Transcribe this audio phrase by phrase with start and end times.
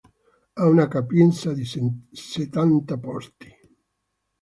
[0.55, 3.55] Ha una capienza di settanta posti.